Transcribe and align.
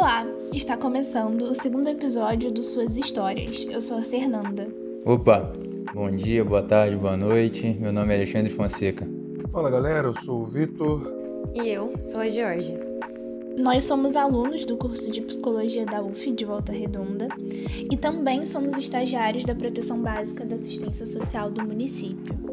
Olá, 0.00 0.24
está 0.54 0.78
começando 0.78 1.42
o 1.42 1.54
segundo 1.54 1.86
episódio 1.90 2.50
do 2.50 2.62
Suas 2.62 2.96
Histórias. 2.96 3.66
Eu 3.68 3.82
sou 3.82 3.98
a 3.98 4.02
Fernanda. 4.02 4.66
Opa, 5.04 5.52
bom 5.92 6.10
dia, 6.10 6.42
boa 6.42 6.62
tarde, 6.62 6.96
boa 6.96 7.18
noite. 7.18 7.76
Meu 7.78 7.92
nome 7.92 8.14
é 8.14 8.16
Alexandre 8.16 8.50
Fonseca. 8.50 9.06
Fala 9.52 9.70
galera, 9.70 10.08
eu 10.08 10.14
sou 10.22 10.40
o 10.40 10.46
Vitor. 10.46 11.06
E 11.54 11.68
eu 11.68 11.92
sou 12.02 12.20
a 12.20 12.30
Georgia. 12.30 12.80
Nós 13.58 13.84
somos 13.84 14.16
alunos 14.16 14.64
do 14.64 14.78
curso 14.78 15.12
de 15.12 15.20
Psicologia 15.20 15.84
da 15.84 16.02
UF 16.02 16.32
de 16.32 16.46
Volta 16.46 16.72
Redonda 16.72 17.28
e 17.90 17.94
também 17.94 18.46
somos 18.46 18.78
estagiários 18.78 19.44
da 19.44 19.54
Proteção 19.54 20.00
Básica 20.00 20.46
da 20.46 20.56
Assistência 20.56 21.04
Social 21.04 21.50
do 21.50 21.62
município. 21.62 22.49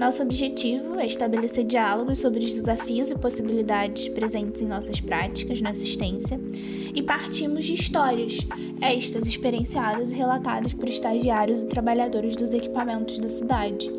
Nosso 0.00 0.22
objetivo 0.22 0.98
é 0.98 1.06
estabelecer 1.06 1.64
diálogos 1.64 2.20
sobre 2.20 2.44
os 2.44 2.54
desafios 2.54 3.10
e 3.10 3.18
possibilidades 3.18 4.08
presentes 4.08 4.62
em 4.62 4.66
nossas 4.66 5.00
práticas 5.00 5.60
na 5.60 5.70
assistência 5.70 6.40
e 6.94 7.02
partimos 7.02 7.66
de 7.66 7.74
histórias, 7.74 8.38
estas 8.80 9.26
experienciadas 9.26 10.10
e 10.10 10.14
relatadas 10.14 10.74
por 10.74 10.88
estagiários 10.88 11.62
e 11.62 11.66
trabalhadores 11.66 12.34
dos 12.36 12.52
equipamentos 12.52 13.18
da 13.18 13.28
cidade. 13.28 13.90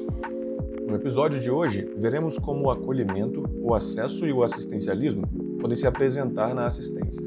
No 0.86 0.96
episódio 0.96 1.40
de 1.40 1.50
hoje, 1.50 1.90
veremos 1.98 2.38
como 2.38 2.66
o 2.66 2.72
acolhimento, 2.72 3.44
o 3.62 3.74
acesso 3.74 4.28
e 4.28 4.34
o 4.34 4.44
assistencialismo 4.44 5.28
podem 5.60 5.78
se 5.78 5.88
apresentar 5.88 6.54
na 6.54 6.66
assistência. 6.66 7.26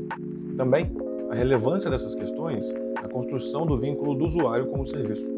Também 0.56 0.92
a 1.30 1.34
relevância 1.34 1.90
dessas 1.90 2.14
questões 2.14 2.72
na 2.94 3.08
construção 3.08 3.66
do 3.66 3.78
vínculo 3.78 4.14
do 4.14 4.24
usuário 4.24 4.66
com 4.66 4.80
o 4.80 4.84
serviço. 4.84 5.35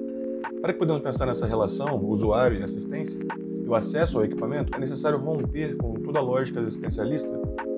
Para 0.61 0.73
que 0.73 0.79
podemos 0.79 1.01
pensar 1.01 1.27
nessa 1.27 1.47
relação 1.47 2.05
usuário 2.05 2.59
e 2.59 2.63
assistência 2.63 3.21
e 3.65 3.69
o 3.69 3.75
acesso 3.75 4.19
ao 4.19 4.25
equipamento, 4.25 4.75
é 4.75 4.81
necessário 4.81 5.19
romper 5.19 5.77
com 5.77 5.95
toda 5.95 6.19
a 6.19 6.23
lógica 6.23 6.61
existencialista 6.61 7.31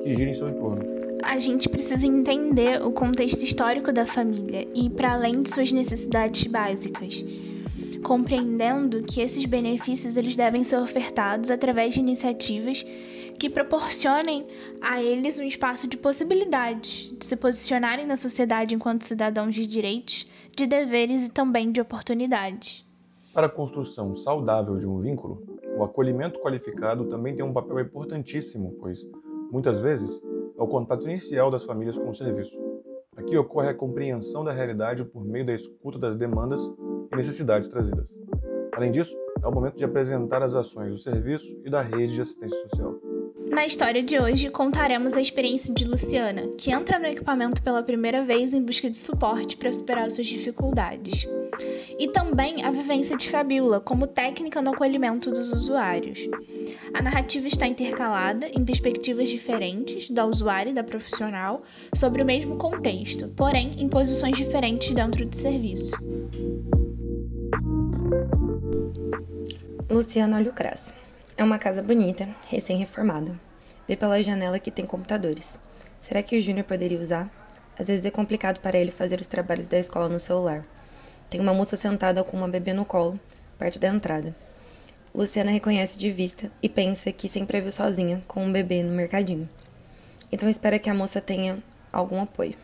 que 0.02 0.14
gira 0.14 0.30
em 0.30 0.34
seu 0.34 0.48
entorno. 0.48 0.82
A 1.22 1.38
gente 1.38 1.68
precisa 1.68 2.06
entender 2.06 2.82
o 2.82 2.90
contexto 2.90 3.42
histórico 3.42 3.92
da 3.92 4.06
família 4.06 4.66
e 4.74 4.86
ir 4.86 4.90
para 4.90 5.12
além 5.12 5.42
de 5.42 5.50
suas 5.50 5.72
necessidades 5.72 6.46
básicas 6.46 7.24
compreendendo 8.02 9.02
que 9.02 9.20
esses 9.20 9.44
benefícios 9.44 10.16
eles 10.16 10.34
devem 10.34 10.64
ser 10.64 10.78
ofertados 10.78 11.50
através 11.50 11.94
de 11.94 12.00
iniciativas 12.00 12.84
que 13.38 13.48
proporcionem 13.48 14.44
a 14.80 15.02
eles 15.02 15.38
um 15.38 15.44
espaço 15.44 15.86
de 15.86 15.96
possibilidades 15.96 17.12
de 17.18 17.24
se 17.24 17.36
posicionarem 17.36 18.06
na 18.06 18.16
sociedade 18.16 18.74
enquanto 18.74 19.04
cidadãos 19.04 19.54
de 19.54 19.66
direitos, 19.66 20.26
de 20.60 20.66
deveres 20.66 21.26
e 21.26 21.30
também 21.30 21.72
de 21.72 21.80
oportunidades. 21.80 22.86
Para 23.32 23.46
a 23.46 23.50
construção 23.50 24.14
saudável 24.14 24.76
de 24.76 24.86
um 24.86 25.00
vínculo, 25.00 25.42
o 25.78 25.82
acolhimento 25.82 26.38
qualificado 26.40 27.08
também 27.08 27.34
tem 27.34 27.42
um 27.42 27.52
papel 27.52 27.80
importantíssimo, 27.80 28.76
pois, 28.78 29.08
muitas 29.50 29.80
vezes, 29.80 30.20
é 30.58 30.62
o 30.62 30.66
contato 30.66 31.04
inicial 31.04 31.50
das 31.50 31.64
famílias 31.64 31.96
com 31.96 32.10
o 32.10 32.14
serviço. 32.14 32.58
Aqui 33.16 33.38
ocorre 33.38 33.68
a 33.68 33.74
compreensão 33.74 34.44
da 34.44 34.52
realidade 34.52 35.02
por 35.02 35.24
meio 35.24 35.46
da 35.46 35.54
escuta 35.54 35.98
das 35.98 36.14
demandas 36.14 36.62
e 37.10 37.16
necessidades 37.16 37.66
trazidas. 37.66 38.12
Além 38.72 38.90
disso, 38.90 39.16
é 39.42 39.46
o 39.46 39.52
momento 39.52 39.78
de 39.78 39.84
apresentar 39.84 40.42
as 40.42 40.54
ações 40.54 40.90
do 40.90 40.98
serviço 40.98 41.58
e 41.64 41.70
da 41.70 41.80
rede 41.80 42.14
de 42.14 42.20
assistência 42.20 42.58
social. 42.68 43.09
Na 43.50 43.66
história 43.66 44.00
de 44.00 44.16
hoje, 44.16 44.48
contaremos 44.48 45.16
a 45.16 45.20
experiência 45.20 45.74
de 45.74 45.84
Luciana, 45.84 46.48
que 46.56 46.70
entra 46.70 47.00
no 47.00 47.06
equipamento 47.06 47.60
pela 47.60 47.82
primeira 47.82 48.24
vez 48.24 48.54
em 48.54 48.62
busca 48.62 48.88
de 48.88 48.96
suporte 48.96 49.56
para 49.56 49.72
superar 49.72 50.08
suas 50.08 50.28
dificuldades. 50.28 51.26
E 51.98 52.06
também 52.08 52.62
a 52.64 52.70
vivência 52.70 53.16
de 53.16 53.28
Fabiola 53.28 53.80
como 53.80 54.06
técnica 54.06 54.62
no 54.62 54.70
acolhimento 54.70 55.32
dos 55.32 55.52
usuários. 55.52 56.20
A 56.94 57.02
narrativa 57.02 57.48
está 57.48 57.66
intercalada 57.66 58.48
em 58.56 58.64
perspectivas 58.64 59.28
diferentes 59.28 60.08
da 60.08 60.24
usuária 60.24 60.70
e 60.70 60.74
da 60.74 60.84
profissional 60.84 61.62
sobre 61.92 62.22
o 62.22 62.26
mesmo 62.26 62.56
contexto, 62.56 63.28
porém 63.36 63.72
em 63.78 63.88
posições 63.88 64.36
diferentes 64.36 64.92
dentro 64.92 65.26
do 65.26 65.34
serviço. 65.34 65.90
Luciana 69.90 70.42
Cras. 70.52 70.94
É 71.40 71.42
uma 71.42 71.58
casa 71.58 71.82
bonita, 71.82 72.28
recém-reformada. 72.50 73.34
Vê 73.88 73.96
pela 73.96 74.22
janela 74.22 74.58
que 74.58 74.70
tem 74.70 74.84
computadores. 74.84 75.58
Será 76.02 76.22
que 76.22 76.36
o 76.36 76.40
Júnior 76.40 76.66
poderia 76.66 77.00
usar? 77.00 77.30
Às 77.78 77.88
vezes 77.88 78.04
é 78.04 78.10
complicado 78.10 78.60
para 78.60 78.76
ele 78.76 78.90
fazer 78.90 79.18
os 79.18 79.26
trabalhos 79.26 79.66
da 79.66 79.78
escola 79.78 80.06
no 80.06 80.18
celular. 80.18 80.66
Tem 81.30 81.40
uma 81.40 81.54
moça 81.54 81.78
sentada 81.78 82.22
com 82.22 82.36
uma 82.36 82.46
bebê 82.46 82.74
no 82.74 82.84
colo, 82.84 83.18
perto 83.58 83.78
da 83.78 83.88
entrada. 83.88 84.36
Luciana 85.14 85.50
reconhece 85.50 85.98
de 85.98 86.12
vista 86.12 86.52
e 86.62 86.68
pensa 86.68 87.10
que 87.10 87.26
sempre 87.26 87.56
a 87.56 87.60
viu 87.62 87.72
sozinha, 87.72 88.22
com 88.28 88.44
um 88.44 88.52
bebê 88.52 88.82
no 88.82 88.92
mercadinho. 88.92 89.48
Então 90.30 90.46
espera 90.46 90.78
que 90.78 90.90
a 90.90 90.94
moça 90.94 91.22
tenha 91.22 91.56
algum 91.90 92.20
apoio. 92.20 92.54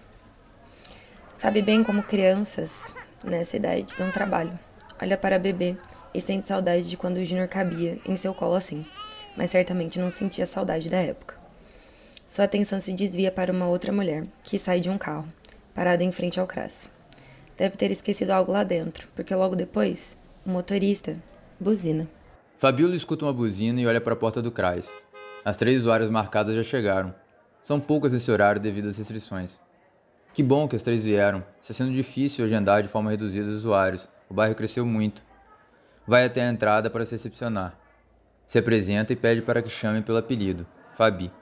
Sabe 1.34 1.62
bem 1.62 1.82
como 1.82 2.02
crianças 2.02 2.94
nessa 3.24 3.56
idade 3.56 3.94
dão 3.96 4.10
trabalho. 4.10 4.58
Olha 5.00 5.16
para 5.16 5.36
a 5.36 5.38
bebê 5.38 5.78
e 6.16 6.20
sente 6.22 6.46
saudade 6.46 6.88
de 6.88 6.96
quando 6.96 7.18
o 7.18 7.24
Júnior 7.24 7.46
cabia 7.46 7.98
em 8.08 8.16
seu 8.16 8.32
colo 8.32 8.54
assim, 8.54 8.86
mas 9.36 9.50
certamente 9.50 9.98
não 9.98 10.10
sentia 10.10 10.46
saudade 10.46 10.88
da 10.88 10.96
época. 10.96 11.36
Sua 12.26 12.46
atenção 12.46 12.80
se 12.80 12.94
desvia 12.94 13.30
para 13.30 13.52
uma 13.52 13.66
outra 13.66 13.92
mulher, 13.92 14.24
que 14.42 14.58
sai 14.58 14.80
de 14.80 14.88
um 14.88 14.96
carro, 14.96 15.28
parada 15.74 16.02
em 16.02 16.10
frente 16.10 16.40
ao 16.40 16.46
CRAS. 16.46 16.90
Deve 17.54 17.76
ter 17.76 17.90
esquecido 17.90 18.30
algo 18.30 18.50
lá 18.50 18.64
dentro, 18.64 19.06
porque 19.14 19.34
logo 19.34 19.54
depois, 19.54 20.16
o 20.44 20.48
motorista 20.48 21.16
buzina. 21.60 22.08
Fabiola 22.58 22.96
escuta 22.96 23.26
uma 23.26 23.32
buzina 23.32 23.78
e 23.78 23.86
olha 23.86 24.00
para 24.00 24.14
a 24.14 24.16
porta 24.16 24.40
do 24.40 24.50
CRAS. 24.50 24.90
As 25.44 25.58
três 25.58 25.82
usuárias 25.82 26.10
marcadas 26.10 26.54
já 26.54 26.62
chegaram. 26.62 27.14
São 27.62 27.78
poucas 27.78 28.14
nesse 28.14 28.30
horário 28.30 28.60
devido 28.60 28.88
às 28.88 28.96
restrições. 28.96 29.60
Que 30.32 30.42
bom 30.42 30.66
que 30.66 30.76
as 30.76 30.82
três 30.82 31.04
vieram. 31.04 31.44
Está 31.60 31.74
sendo 31.74 31.92
difícil 31.92 32.44
agendar 32.44 32.82
de 32.82 32.88
forma 32.88 33.10
reduzida 33.10 33.50
os 33.50 33.56
usuários. 33.56 34.08
O 34.30 34.34
bairro 34.34 34.54
cresceu 34.54 34.84
muito 34.86 35.25
vai 36.06 36.24
até 36.24 36.42
a 36.42 36.50
entrada 36.50 36.88
para 36.88 37.04
se 37.04 37.12
recepcionar. 37.12 37.74
Se 38.46 38.58
apresenta 38.58 39.12
e 39.12 39.16
pede 39.16 39.42
para 39.42 39.60
que 39.60 39.68
chame 39.68 40.02
pelo 40.02 40.18
apelido, 40.18 40.66
Fabi. 40.96 41.32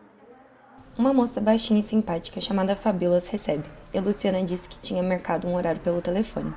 Uma 0.97 1.13
moça 1.13 1.41
baixinha 1.41 1.81
e 1.81 1.83
simpática 1.83 2.41
chamada 2.41 2.75
Fabiola 2.75 3.19
as 3.19 3.29
recebe, 3.29 3.69
e 3.93 4.01
Luciana 4.01 4.43
disse 4.43 4.69
que 4.69 4.79
tinha 4.79 5.03
marcado 5.03 5.47
um 5.47 5.55
horário 5.55 5.81
pelo 5.81 6.01
telefone. 6.01 6.55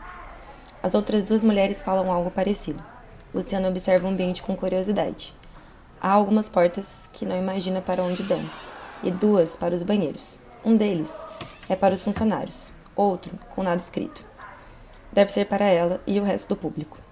As 0.82 0.94
outras 0.94 1.24
duas 1.24 1.44
mulheres 1.44 1.82
falam 1.82 2.12
algo 2.12 2.32
parecido. 2.32 2.84
Luciana 3.34 3.68
observa 3.68 4.08
o 4.08 4.12
ambiente 4.12 4.44
com 4.44 4.56
curiosidade. 4.56 5.34
Há 6.00 6.12
algumas 6.12 6.48
portas 6.48 7.10
que 7.12 7.26
não 7.26 7.36
imagina 7.36 7.82
para 7.82 8.04
onde 8.04 8.24
dão, 8.24 8.42
e 9.04 9.12
duas 9.12 9.56
para 9.56 9.74
os 9.74 9.84
banheiros. 9.84 10.40
Um 10.64 10.76
deles 10.76 11.14
é 11.68 11.76
para 11.76 11.96
os 11.96 12.04
funcionários, 12.04 12.72
outro 12.96 13.38
com 13.50 13.64
nada 13.64 13.82
escrito. 13.82 14.24
Deve 15.12 15.32
ser 15.32 15.46
para 15.46 15.66
ela 15.66 16.00
e 16.06 16.20
o 16.20 16.24
resto 16.24 16.50
do 16.50 16.56
público. 16.56 17.07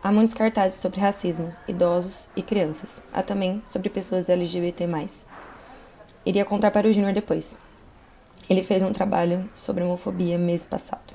Há 0.00 0.12
muitos 0.12 0.32
cartazes 0.32 0.78
sobre 0.78 1.00
racismo, 1.00 1.52
idosos 1.66 2.28
e 2.36 2.40
crianças. 2.40 3.02
Há 3.12 3.20
também 3.20 3.60
sobre 3.66 3.88
pessoas 3.88 4.28
LGBT. 4.28 4.86
Iria 6.24 6.44
contar 6.44 6.70
para 6.70 6.86
o 6.86 6.92
Júnior 6.92 7.12
depois. 7.12 7.58
Ele 8.48 8.62
fez 8.62 8.80
um 8.80 8.92
trabalho 8.92 9.50
sobre 9.52 9.82
homofobia 9.82 10.38
mês 10.38 10.64
passado. 10.64 11.14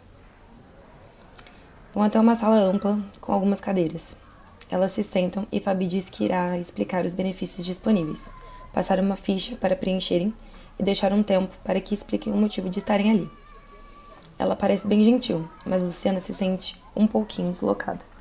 Vão 1.93 2.03
até 2.03 2.19
uma 2.19 2.35
sala 2.35 2.57
ampla 2.57 2.99
com 3.21 3.31
algumas 3.31 3.61
cadeiras. 3.61 4.17
Elas 4.69 4.91
se 4.91 5.01
sentam 5.01 5.47
e 5.49 5.61
Fabi 5.61 5.87
diz 5.87 6.09
que 6.09 6.25
irá 6.25 6.57
explicar 6.57 7.05
os 7.05 7.13
benefícios 7.13 7.65
disponíveis, 7.65 8.29
passar 8.73 8.99
uma 8.99 9.15
ficha 9.15 9.55
para 9.55 9.77
preencherem 9.77 10.33
e 10.77 10.83
deixar 10.83 11.13
um 11.13 11.23
tempo 11.23 11.55
para 11.63 11.79
que 11.79 11.93
expliquem 11.93 12.33
o 12.33 12.37
motivo 12.37 12.69
de 12.69 12.79
estarem 12.79 13.11
ali. 13.11 13.31
Ela 14.37 14.57
parece 14.57 14.85
bem 14.85 15.01
gentil, 15.05 15.47
mas 15.65 15.81
Luciana 15.81 16.19
se 16.19 16.33
sente 16.33 16.75
um 16.93 17.07
pouquinho 17.07 17.51
deslocada. 17.51 18.12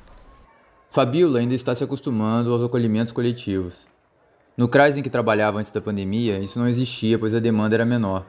Fabiola 0.93 1.39
ainda 1.39 1.55
está 1.55 1.73
se 1.73 1.83
acostumando 1.83 2.53
aos 2.53 2.61
acolhimentos 2.61 3.11
coletivos. 3.11 3.73
No 4.55 4.67
CRAS 4.67 4.95
em 4.95 5.01
que 5.01 5.09
trabalhava 5.09 5.57
antes 5.57 5.71
da 5.71 5.81
pandemia, 5.81 6.37
isso 6.37 6.59
não 6.59 6.67
existia, 6.67 7.17
pois 7.17 7.33
a 7.33 7.39
demanda 7.39 7.73
era 7.73 7.83
menor. 7.83 8.27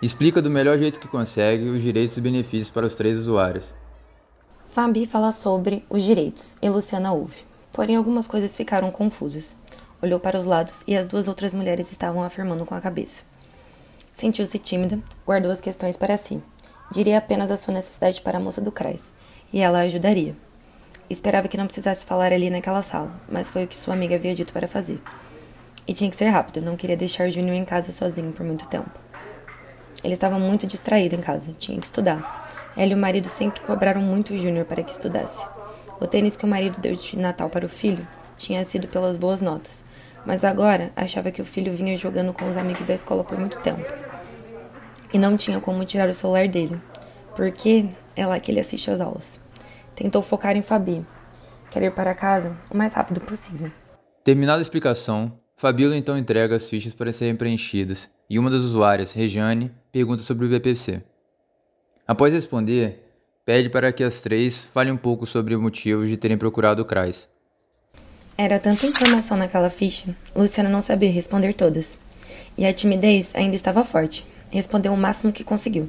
Explica 0.00 0.40
do 0.40 0.48
melhor 0.48 0.78
jeito 0.78 1.00
que 1.00 1.08
consegue 1.08 1.68
os 1.68 1.82
direitos 1.82 2.16
e 2.16 2.20
benefícios 2.20 2.70
para 2.70 2.86
os 2.86 2.94
três 2.94 3.18
usuários. 3.18 3.64
Fabi 4.64 5.06
fala 5.06 5.32
sobre 5.32 5.84
os 5.90 6.04
direitos 6.04 6.56
e 6.62 6.70
Luciana 6.70 7.12
ouve. 7.12 7.42
Porém, 7.72 7.96
algumas 7.96 8.28
coisas 8.28 8.56
ficaram 8.56 8.92
confusas. 8.92 9.56
Olhou 10.00 10.20
para 10.20 10.38
os 10.38 10.46
lados 10.46 10.84
e 10.86 10.96
as 10.96 11.08
duas 11.08 11.26
outras 11.26 11.52
mulheres 11.52 11.90
estavam 11.90 12.22
afirmando 12.22 12.64
com 12.64 12.76
a 12.76 12.80
cabeça. 12.80 13.24
Sentiu-se 14.12 14.60
tímida, 14.60 15.00
guardou 15.26 15.50
as 15.50 15.60
questões 15.60 15.96
para 15.96 16.16
si. 16.16 16.40
Diria 16.92 17.18
apenas 17.18 17.50
a 17.50 17.56
sua 17.56 17.74
necessidade 17.74 18.20
para 18.20 18.38
a 18.38 18.40
moça 18.40 18.60
do 18.60 18.70
CRAS, 18.70 19.12
e 19.52 19.58
ela 19.58 19.78
a 19.78 19.82
ajudaria. 19.82 20.45
Esperava 21.08 21.46
que 21.46 21.56
não 21.56 21.66
precisasse 21.66 22.04
falar 22.04 22.32
ali 22.32 22.50
naquela 22.50 22.82
sala, 22.82 23.20
mas 23.28 23.48
foi 23.48 23.64
o 23.64 23.68
que 23.68 23.76
sua 23.76 23.94
amiga 23.94 24.16
havia 24.16 24.34
dito 24.34 24.52
para 24.52 24.66
fazer. 24.66 25.00
E 25.86 25.94
tinha 25.94 26.10
que 26.10 26.16
ser 26.16 26.28
rápido, 26.30 26.64
não 26.64 26.76
queria 26.76 26.96
deixar 26.96 27.30
Júnior 27.30 27.54
em 27.54 27.64
casa 27.64 27.92
sozinho 27.92 28.32
por 28.32 28.44
muito 28.44 28.66
tempo. 28.66 28.90
Ele 30.02 30.12
estava 30.12 30.38
muito 30.38 30.66
distraído 30.66 31.14
em 31.14 31.20
casa, 31.20 31.54
tinha 31.58 31.78
que 31.78 31.86
estudar. 31.86 32.48
Ela 32.76 32.90
e 32.90 32.94
o 32.94 32.98
marido 32.98 33.28
sempre 33.28 33.60
cobraram 33.60 34.00
muito 34.02 34.34
o 34.34 34.38
Júnior 34.38 34.64
para 34.64 34.82
que 34.82 34.90
estudasse. 34.90 35.44
O 36.00 36.06
tênis 36.06 36.36
que 36.36 36.44
o 36.44 36.48
marido 36.48 36.80
deu 36.80 36.94
de 36.94 37.16
Natal 37.16 37.48
para 37.48 37.64
o 37.64 37.68
filho 37.68 38.06
tinha 38.36 38.64
sido 38.64 38.88
pelas 38.88 39.16
boas 39.16 39.40
notas, 39.40 39.84
mas 40.26 40.44
agora 40.44 40.90
achava 40.96 41.30
que 41.30 41.40
o 41.40 41.44
filho 41.46 41.72
vinha 41.72 41.96
jogando 41.96 42.32
com 42.32 42.48
os 42.48 42.56
amigos 42.56 42.84
da 42.84 42.94
escola 42.94 43.22
por 43.22 43.38
muito 43.38 43.58
tempo. 43.60 43.86
e 45.12 45.18
não 45.18 45.36
tinha 45.36 45.60
como 45.60 45.84
tirar 45.84 46.08
o 46.08 46.14
celular 46.14 46.48
dele, 46.48 46.78
porque 47.36 47.86
é 48.16 48.26
lá 48.26 48.40
que 48.40 48.50
ele 48.50 48.60
assiste 48.60 48.90
às 48.90 49.00
aulas. 49.00 49.40
Tentou 49.96 50.20
focar 50.20 50.56
em 50.56 50.62
Fabi, 50.62 51.04
quer 51.70 51.82
ir 51.82 51.90
para 51.90 52.14
casa 52.14 52.54
o 52.70 52.76
mais 52.76 52.92
rápido 52.92 53.20
possível. 53.22 53.72
Terminada 54.22 54.58
a 54.58 54.62
explicação, 54.62 55.32
Fabíola 55.56 55.96
então 55.96 56.18
entrega 56.18 56.54
as 56.54 56.68
fichas 56.68 56.92
para 56.92 57.14
serem 57.14 57.34
preenchidas 57.34 58.10
e 58.28 58.38
uma 58.38 58.50
das 58.50 58.60
usuárias, 58.60 59.12
Regiane, 59.12 59.72
pergunta 59.90 60.22
sobre 60.22 60.44
o 60.44 60.50
BPC. 60.50 61.02
Após 62.06 62.34
responder, 62.34 63.10
pede 63.44 63.70
para 63.70 63.90
que 63.90 64.04
as 64.04 64.20
três 64.20 64.66
falem 64.66 64.92
um 64.92 64.98
pouco 64.98 65.24
sobre 65.24 65.56
o 65.56 65.62
motivo 65.62 66.06
de 66.06 66.18
terem 66.18 66.36
procurado 66.36 66.82
o 66.82 66.84
CRAS. 66.84 67.26
Era 68.36 68.58
tanta 68.58 68.86
informação 68.86 69.34
naquela 69.38 69.70
ficha, 69.70 70.14
Luciana 70.34 70.68
não 70.68 70.82
sabia 70.82 71.10
responder 71.10 71.54
todas. 71.54 71.98
E 72.58 72.66
a 72.66 72.72
timidez 72.72 73.34
ainda 73.34 73.56
estava 73.56 73.82
forte. 73.82 74.26
Respondeu 74.50 74.92
o 74.92 74.96
máximo 74.96 75.32
que 75.32 75.42
conseguiu. 75.42 75.88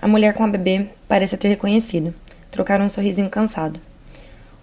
A 0.00 0.06
mulher 0.06 0.32
com 0.34 0.44
a 0.44 0.48
bebê 0.48 0.86
parece 1.08 1.36
ter 1.36 1.48
reconhecido. 1.48 2.14
Trocaram 2.56 2.86
um 2.86 2.88
sorrisinho 2.88 3.28
cansado. 3.28 3.78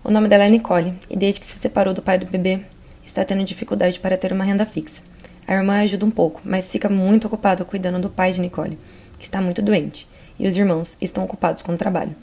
O 0.03 0.09
nome 0.09 0.27
dela 0.27 0.45
é 0.45 0.49
Nicole, 0.49 0.95
e 1.11 1.15
desde 1.15 1.39
que 1.39 1.45
se 1.45 1.59
separou 1.59 1.93
do 1.93 2.01
pai 2.01 2.17
do 2.17 2.25
bebê, 2.25 2.61
está 3.05 3.23
tendo 3.23 3.43
dificuldade 3.43 3.99
para 3.99 4.17
ter 4.17 4.33
uma 4.33 4.43
renda 4.43 4.65
fixa. 4.65 5.03
A 5.47 5.53
irmã 5.53 5.79
ajuda 5.79 6.03
um 6.03 6.09
pouco, 6.09 6.41
mas 6.43 6.71
fica 6.71 6.89
muito 6.89 7.27
ocupada 7.27 7.63
cuidando 7.63 7.99
do 7.99 8.09
pai 8.09 8.31
de 8.31 8.41
Nicole, 8.41 8.79
que 9.19 9.25
está 9.25 9.39
muito 9.39 9.61
doente, 9.61 10.07
e 10.39 10.47
os 10.47 10.57
irmãos 10.57 10.97
estão 10.99 11.23
ocupados 11.23 11.61
com 11.61 11.75
o 11.75 11.77
trabalho. 11.77 12.15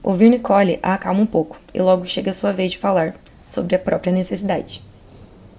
Ouvir 0.00 0.30
Nicole 0.30 0.78
a 0.80 0.94
acalma 0.94 1.20
um 1.20 1.26
pouco, 1.26 1.58
e 1.74 1.82
logo 1.82 2.04
chega 2.04 2.30
a 2.30 2.34
sua 2.34 2.52
vez 2.52 2.70
de 2.70 2.78
falar 2.78 3.16
sobre 3.42 3.74
a 3.74 3.80
própria 3.80 4.12
necessidade. 4.12 4.80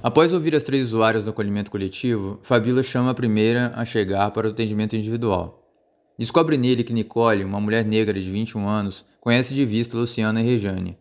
Após 0.02 0.32
ouvir 0.32 0.56
as 0.56 0.64
três 0.64 0.88
usuárias 0.88 1.26
do 1.26 1.32
acolhimento 1.32 1.70
coletivo, 1.70 2.40
Fabíola 2.42 2.84
chama 2.84 3.12
a 3.12 3.14
primeira 3.14 3.74
a 3.76 3.84
chegar 3.84 4.32
para 4.32 4.48
o 4.48 4.52
atendimento 4.52 4.96
individual. 4.96 5.61
Descobre 6.22 6.56
nele 6.58 6.84
que 6.84 6.94
Nicole, 6.94 7.44
uma 7.44 7.60
mulher 7.60 7.84
negra 7.84 8.20
de 8.20 8.30
21 8.30 8.68
anos, 8.68 9.04
conhece 9.20 9.54
de 9.54 9.66
vista 9.66 9.98
Luciana 9.98 10.42
e 10.42 10.46
Rejane. 10.46 10.98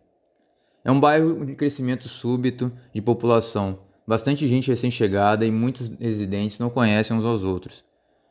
É 0.83 0.91
um 0.91 0.99
bairro 0.99 1.45
de 1.45 1.53
crescimento 1.53 2.09
súbito 2.09 2.71
de 2.93 3.01
população, 3.01 3.77
Bastante 4.07 4.47
gente 4.47 4.69
recém-chegada 4.69 5.45
e 5.45 5.51
muitos 5.51 5.89
residentes 5.99 6.59
não 6.59 6.69
conhecem 6.69 7.15
uns 7.15 7.23
aos 7.23 7.43
outros. 7.43 7.83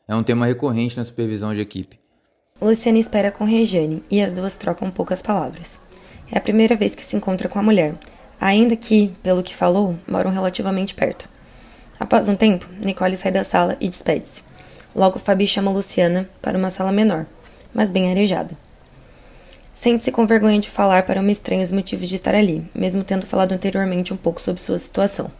É 0.07 0.13
um 0.13 0.21
tema 0.21 0.45
recorrente 0.45 0.97
na 0.97 1.05
supervisão 1.05 1.55
de 1.55 1.61
equipe. 1.61 1.99
Luciana 2.61 2.99
espera 2.99 3.31
com 3.31 3.45
Regiane 3.45 4.03
e 4.11 4.21
as 4.21 4.33
duas 4.33 4.57
trocam 4.57 4.91
poucas 4.91 5.21
palavras. 5.21 5.79
É 6.31 6.37
a 6.37 6.41
primeira 6.41 6.75
vez 6.75 6.93
que 6.93 7.03
se 7.03 7.15
encontra 7.15 7.49
com 7.49 7.57
a 7.57 7.63
mulher, 7.63 7.95
ainda 8.39 8.75
que, 8.75 9.11
pelo 9.23 9.41
que 9.41 9.55
falou, 9.55 9.97
moram 10.07 10.29
relativamente 10.29 10.93
perto. 10.93 11.27
Após 11.99 12.27
um 12.27 12.35
tempo, 12.35 12.69
Nicole 12.79 13.15
sai 13.15 13.31
da 13.31 13.43
sala 13.43 13.77
e 13.79 13.87
despede-se. 13.87 14.50
Logo, 14.95 15.19
Fabi 15.19 15.47
chama 15.47 15.71
Luciana 15.71 16.29
para 16.41 16.57
uma 16.57 16.69
sala 16.69 16.91
menor, 16.91 17.25
mas 17.73 17.91
bem 17.91 18.11
arejada. 18.11 18.57
Sente-se 19.73 20.11
com 20.11 20.27
vergonha 20.27 20.59
de 20.59 20.69
falar 20.69 21.03
para 21.03 21.21
uma 21.21 21.31
estranha 21.31 21.63
os 21.63 21.71
motivos 21.71 22.09
de 22.09 22.15
estar 22.15 22.35
ali, 22.35 22.63
mesmo 22.75 23.03
tendo 23.03 23.25
falado 23.25 23.53
anteriormente 23.53 24.13
um 24.13 24.17
pouco 24.17 24.41
sobre 24.41 24.61
sua 24.61 24.77
situação. 24.77 25.31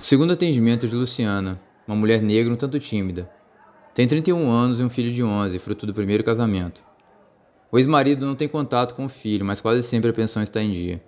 Segundo 0.00 0.32
atendimento 0.32 0.88
de 0.88 0.96
Luciana, 0.96 1.60
uma 1.86 1.96
mulher 1.96 2.22
negra 2.22 2.52
um 2.52 2.56
tanto 2.56 2.80
tímida. 2.80 3.30
Tem 3.94 4.08
31 4.08 4.50
anos 4.50 4.80
e 4.80 4.82
um 4.82 4.88
filho 4.88 5.12
de 5.12 5.22
11, 5.22 5.58
fruto 5.58 5.86
do 5.86 5.94
primeiro 5.94 6.24
casamento. 6.24 6.82
O 7.70 7.78
ex-marido 7.78 8.26
não 8.26 8.34
tem 8.34 8.48
contato 8.48 8.94
com 8.94 9.04
o 9.04 9.08
filho, 9.08 9.44
mas 9.44 9.60
quase 9.60 9.86
sempre 9.86 10.10
a 10.10 10.14
pensão 10.14 10.42
está 10.42 10.62
em 10.62 10.72
dia. 10.72 11.02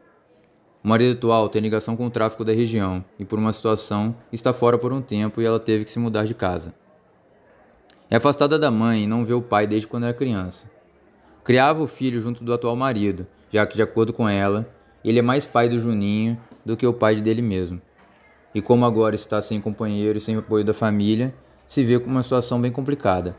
O 0.85 0.89
marido 0.89 1.17
atual 1.17 1.49
tem 1.49 1.63
ligação 1.63 1.97
com 1.97 2.07
o 2.07 2.11
tráfico 2.11 2.45
da 2.45 2.53
região 2.53 3.03
e, 3.19 3.25
por 3.25 3.39
uma 3.39 3.53
situação, 3.53 4.15
está 4.31 4.53
fora 4.53 4.79
por 4.79 4.93
um 4.93 5.01
tempo 5.01 5.41
e 5.41 5.47
ela 5.47 5.59
teve 5.59 5.85
que 5.85 5.91
se 5.91 5.99
mudar 5.99 6.27
de 6.27 6.35
casa. 6.35 6.75
É 8.15 8.17
afastada 8.17 8.57
da 8.57 8.71
mãe 8.71 9.03
e 9.03 9.07
não 9.09 9.25
vê 9.25 9.33
o 9.35 9.43
pai 9.43 9.67
desde 9.67 9.89
quando 9.89 10.05
era 10.05 10.15
criança. 10.15 10.71
Criava 11.43 11.83
o 11.83 11.89
filho 11.89 12.23
junto 12.23 12.45
do 12.45 12.55
atual 12.55 12.77
marido, 12.77 13.27
já 13.51 13.67
que, 13.67 13.75
de 13.75 13.83
acordo 13.83 14.13
com 14.13 14.29
ela, 14.29 14.73
ele 15.05 15.19
é 15.19 15.23
mais 15.23 15.45
pai 15.45 15.69
do 15.69 15.81
Juninho 15.81 16.39
do 16.65 16.77
que 16.77 16.87
o 16.87 16.95
pai 16.95 17.21
dele 17.21 17.43
mesmo 17.43 17.83
e 18.55 18.63
como 18.63 18.85
agora 18.85 19.17
está 19.17 19.43
sem 19.43 19.61
companheiro 19.61 20.17
e 20.17 20.21
sem 20.21 20.37
apoio 20.37 20.65
da 20.65 20.73
família, 20.73 21.35
se 21.67 21.83
vê 21.83 21.99
com 21.99 22.09
uma 22.09 22.23
situação 22.23 22.61
bem 22.61 22.71
complicada. 22.71 23.35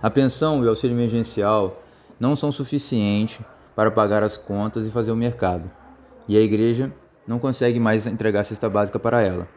A 0.00 0.08
pensão 0.08 0.62
e 0.62 0.66
o 0.66 0.68
auxílio 0.68 0.94
emergencial 0.94 1.82
não 2.20 2.36
são 2.36 2.52
suficientes 2.52 3.44
para 3.74 3.90
pagar 3.90 4.22
as 4.22 4.36
contas 4.36 4.86
e 4.86 4.92
fazer 4.92 5.10
o 5.10 5.16
mercado, 5.16 5.68
e 6.28 6.36
a 6.38 6.40
igreja 6.40 6.92
não 7.26 7.40
consegue 7.40 7.80
mais 7.80 8.06
entregar 8.06 8.44
cesta 8.44 8.68
básica 8.68 9.00
para 9.00 9.22
ela. 9.22 9.48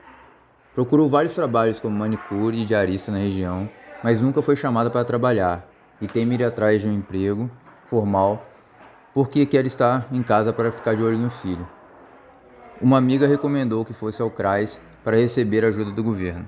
Procurou 0.73 1.07
vários 1.07 1.35
trabalhos 1.35 1.79
como 1.79 1.95
manicure 1.95 2.59
e 2.59 2.65
diarista 2.65 3.11
na 3.11 3.19
região, 3.19 3.69
mas 4.03 4.21
nunca 4.21 4.41
foi 4.41 4.55
chamada 4.55 4.89
para 4.89 5.05
trabalhar 5.05 5.65
e 6.01 6.07
teme 6.07 6.35
ir 6.35 6.43
atrás 6.43 6.81
de 6.81 6.87
um 6.87 6.93
emprego 6.93 7.49
formal 7.89 8.45
porque 9.13 9.45
quer 9.45 9.65
estar 9.65 10.07
em 10.11 10.21
casa 10.21 10.53
para 10.53 10.71
ficar 10.71 10.95
de 10.95 11.01
olho 11.01 11.17
no 11.17 11.31
filho. 11.31 11.67
Uma 12.79 12.99
amiga 12.99 13.27
recomendou 13.27 13.83
que 13.83 13.93
fosse 13.93 14.21
ao 14.21 14.29
CRAS 14.29 14.79
para 15.03 15.17
receber 15.17 15.65
ajuda 15.65 15.91
do 15.91 16.03
governo. 16.03 16.47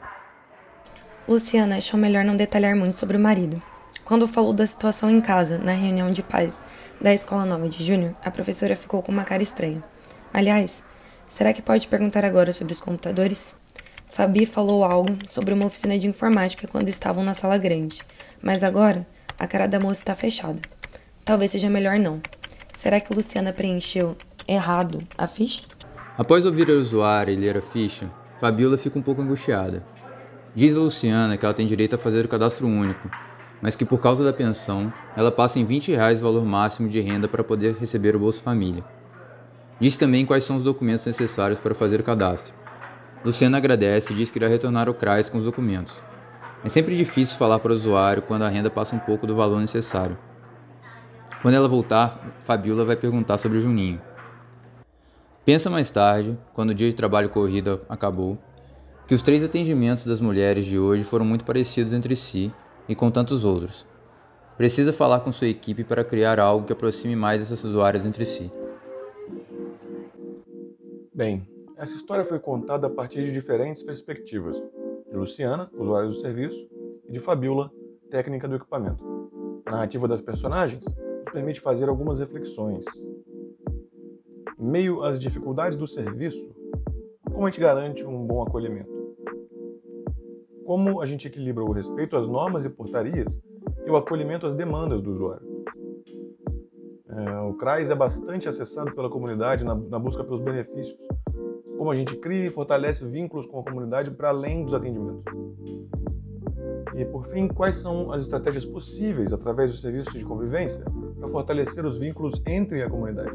Luciana 1.27 1.77
achou 1.77 1.99
melhor 1.99 2.23
não 2.23 2.37
detalhar 2.37 2.75
muito 2.75 2.97
sobre 2.97 3.17
o 3.17 3.19
marido. 3.19 3.61
Quando 4.05 4.27
falou 4.27 4.53
da 4.53 4.67
situação 4.67 5.09
em 5.09 5.19
casa, 5.19 5.57
na 5.57 5.71
reunião 5.71 6.11
de 6.11 6.21
pais 6.21 6.61
da 7.01 7.13
Escola 7.13 7.45
Nova 7.45 7.67
de 7.67 7.83
Júnior, 7.83 8.13
a 8.23 8.29
professora 8.29 8.75
ficou 8.75 9.01
com 9.01 9.11
uma 9.11 9.23
cara 9.23 9.41
estranha. 9.41 9.83
Aliás, 10.33 10.83
será 11.27 11.53
que 11.53 11.61
pode 11.61 11.87
perguntar 11.87 12.23
agora 12.23 12.51
sobre 12.51 12.73
os 12.73 12.79
computadores? 12.79 13.58
Fabi 14.09 14.45
falou 14.45 14.83
algo 14.83 15.17
sobre 15.27 15.53
uma 15.53 15.67
oficina 15.67 15.97
de 15.97 16.07
informática 16.07 16.67
quando 16.67 16.89
estavam 16.89 17.23
na 17.23 17.33
sala 17.33 17.57
grande, 17.57 18.01
mas 18.41 18.63
agora 18.63 19.05
a 19.37 19.47
cara 19.47 19.67
da 19.67 19.79
moça 19.79 20.01
está 20.01 20.15
fechada. 20.15 20.59
Talvez 21.23 21.51
seja 21.51 21.69
melhor 21.69 21.99
não. 21.99 22.19
Será 22.73 22.99
que 22.99 23.13
Luciana 23.13 23.53
preencheu 23.53 24.17
errado 24.47 25.03
a 25.17 25.27
ficha? 25.27 25.61
Após 26.17 26.45
ouvir 26.45 26.69
a 26.69 26.73
usuária 26.73 27.31
e 27.31 27.35
ler 27.35 27.57
a 27.57 27.61
ficha, 27.61 28.09
Fabiola 28.41 28.77
fica 28.77 28.97
um 28.97 29.01
pouco 29.01 29.21
angustiada. 29.21 29.83
Diz 30.55 30.75
a 30.75 30.79
Luciana 30.79 31.37
que 31.37 31.45
ela 31.45 31.53
tem 31.53 31.67
direito 31.67 31.95
a 31.95 31.99
fazer 31.99 32.25
o 32.25 32.29
cadastro 32.29 32.67
único, 32.67 33.09
mas 33.61 33.75
que 33.75 33.85
por 33.85 34.01
causa 34.01 34.23
da 34.23 34.33
pensão, 34.33 34.91
ela 35.15 35.31
passa 35.31 35.59
em 35.59 35.65
20 35.65 35.91
reais 35.91 36.19
o 36.19 36.25
valor 36.25 36.43
máximo 36.43 36.89
de 36.89 36.99
renda 36.99 37.27
para 37.27 37.43
poder 37.43 37.75
receber 37.75 38.15
o 38.15 38.19
Bolsa 38.19 38.41
Família. 38.41 38.83
Diz 39.79 39.95
também 39.95 40.25
quais 40.25 40.43
são 40.43 40.57
os 40.57 40.63
documentos 40.63 41.05
necessários 41.05 41.59
para 41.59 41.75
fazer 41.75 42.01
o 42.01 42.03
cadastro. 42.03 42.58
Luciana 43.23 43.57
agradece 43.57 44.13
e 44.13 44.15
diz 44.15 44.31
que 44.31 44.39
irá 44.39 44.47
retornar 44.47 44.87
ao 44.87 44.93
CRAS 44.93 45.29
com 45.29 45.37
os 45.37 45.43
documentos. 45.43 45.95
É 46.63 46.69
sempre 46.69 46.95
difícil 46.95 47.37
falar 47.37 47.59
para 47.59 47.71
o 47.71 47.75
usuário 47.75 48.21
quando 48.23 48.43
a 48.43 48.49
renda 48.49 48.69
passa 48.69 48.95
um 48.95 48.99
pouco 48.99 49.27
do 49.27 49.35
valor 49.35 49.59
necessário. 49.59 50.17
Quando 51.41 51.55
ela 51.55 51.67
voltar, 51.67 52.37
Fabiola 52.41 52.83
vai 52.83 52.95
perguntar 52.95 53.37
sobre 53.37 53.57
o 53.57 53.61
Juninho. 53.61 54.01
Pensa 55.45 55.69
mais 55.69 55.89
tarde, 55.89 56.37
quando 56.53 56.71
o 56.71 56.73
dia 56.73 56.89
de 56.89 56.95
trabalho 56.95 57.29
corrido 57.29 57.81
acabou, 57.89 58.37
que 59.07 59.15
os 59.15 59.21
três 59.21 59.43
atendimentos 59.43 60.05
das 60.05 60.21
mulheres 60.21 60.65
de 60.65 60.77
hoje 60.77 61.03
foram 61.03 61.25
muito 61.25 61.45
parecidos 61.45 61.93
entre 61.93 62.15
si 62.15 62.53
e 62.87 62.95
com 62.95 63.09
tantos 63.09 63.43
outros. 63.43 63.85
Precisa 64.57 64.91
falar 64.91 65.21
com 65.21 65.31
sua 65.31 65.47
equipe 65.47 65.83
para 65.83 66.03
criar 66.03 66.39
algo 66.39 66.65
que 66.65 66.73
aproxime 66.73 67.15
mais 67.15 67.41
essas 67.41 67.63
usuárias 67.63 68.05
entre 68.05 68.25
si. 68.25 68.51
Bem, 71.15 71.47
essa 71.79 71.95
história 71.95 72.25
foi 72.25 72.39
contada 72.39 72.87
a 72.87 72.89
partir 72.89 73.23
de 73.23 73.31
diferentes 73.31 73.81
perspectivas: 73.81 74.61
de 75.09 75.15
Luciana, 75.15 75.71
usuária 75.73 76.09
do 76.09 76.13
serviço, 76.13 76.69
e 77.07 77.11
de 77.13 77.19
Fabiola, 77.19 77.71
técnica 78.11 78.47
do 78.47 78.55
equipamento. 78.55 79.03
A 79.65 79.71
narrativa 79.71 80.07
das 80.07 80.21
personagens 80.21 80.83
nos 80.85 81.31
permite 81.31 81.61
fazer 81.61 81.87
algumas 81.87 82.19
reflexões, 82.19 82.85
meio 84.57 85.01
às 85.03 85.19
dificuldades 85.19 85.77
do 85.77 85.87
serviço, 85.87 86.53
como 87.31 87.47
a 87.47 87.49
gente 87.49 87.61
garante 87.61 88.05
um 88.05 88.27
bom 88.27 88.43
acolhimento? 88.43 88.89
Como 90.65 91.01
a 91.01 91.05
gente 91.05 91.27
equilibra 91.27 91.63
o 91.63 91.71
respeito 91.71 92.17
às 92.17 92.27
normas 92.27 92.65
e 92.65 92.69
portarias 92.69 93.41
e 93.85 93.89
o 93.89 93.95
acolhimento 93.95 94.45
às 94.45 94.53
demandas 94.53 95.01
do 95.01 95.11
usuário? 95.11 95.47
É, 97.07 97.39
o 97.39 97.53
CRAS 97.53 97.89
é 97.89 97.95
bastante 97.95 98.49
acessado 98.49 98.93
pela 98.93 99.09
comunidade 99.09 99.63
na, 99.63 99.73
na 99.73 99.97
busca 99.97 100.23
pelos 100.23 100.41
benefícios. 100.41 100.99
Como 101.79 101.91
a 101.91 101.95
gente 101.95 102.13
cria 102.17 102.45
e 102.45 102.51
fortalece 102.51 103.05
vínculos 103.05 103.45
com 103.45 103.61
a 103.61 103.63
comunidade 103.63 104.11
para 104.11 104.27
além 104.27 104.65
dos 104.65 104.73
atendimentos? 104.73 105.23
E, 106.93 107.05
por 107.05 107.25
fim, 107.27 107.47
quais 107.47 107.77
são 107.77 108.11
as 108.11 108.23
estratégias 108.23 108.65
possíveis, 108.65 109.31
através 109.31 109.71
do 109.71 109.77
serviço 109.77 110.11
de 110.11 110.25
convivência, 110.25 110.83
para 111.17 111.29
fortalecer 111.29 111.85
os 111.85 111.97
vínculos 111.97 112.33
entre 112.45 112.83
a 112.83 112.89
comunidade? 112.89 113.31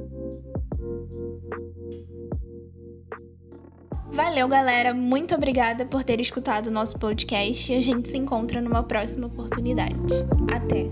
Valeu, 4.12 4.46
galera. 4.46 4.92
Muito 4.92 5.34
obrigada 5.34 5.86
por 5.86 6.04
ter 6.04 6.20
escutado 6.20 6.66
o 6.66 6.70
nosso 6.70 6.98
podcast 6.98 7.72
a 7.72 7.80
gente 7.80 8.10
se 8.10 8.18
encontra 8.18 8.60
numa 8.60 8.82
próxima 8.82 9.26
oportunidade. 9.26 10.22
Até! 10.54 10.90